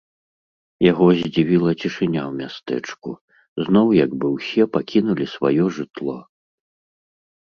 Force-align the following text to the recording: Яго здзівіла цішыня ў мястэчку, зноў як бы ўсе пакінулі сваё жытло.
Яго 0.91 1.05
здзівіла 1.17 1.71
цішыня 1.81 2.21
ў 2.21 2.31
мястэчку, 2.39 3.11
зноў 3.67 3.87
як 4.05 4.11
бы 4.23 4.27
ўсе 4.35 4.63
пакінулі 4.77 5.25
сваё 5.37 5.65
жытло. 5.79 6.17